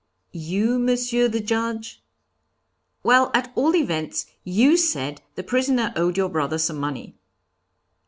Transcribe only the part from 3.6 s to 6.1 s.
events, you said the prisoner